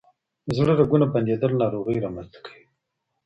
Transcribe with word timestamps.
د 0.47 0.49
زړه 0.57 0.73
رګونه 0.79 1.05
بندیدل 1.13 1.51
ناروغۍ 1.61 1.97
رامنځ 2.05 2.27
ته 2.33 2.39
کوي. 2.45 2.65